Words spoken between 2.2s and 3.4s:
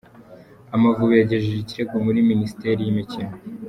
minisiteri y’imikino